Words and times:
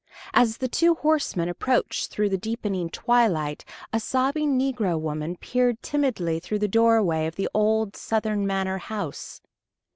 As 0.33 0.57
the 0.57 0.67
two 0.67 0.95
horsemen 0.95 1.47
approached 1.47 2.09
through 2.09 2.29
the 2.29 2.35
deepening 2.39 2.89
twilight 2.89 3.63
a 3.93 3.99
sobbing 3.99 4.57
negro 4.57 4.99
woman 4.99 5.35
peered 5.37 5.79
timidly 5.83 6.39
through 6.39 6.57
the 6.57 6.67
doorway 6.67 7.27
of 7.27 7.35
the 7.35 7.47
old 7.53 7.95
Southern 7.95 8.47
manor 8.47 8.79
house. 8.79 9.41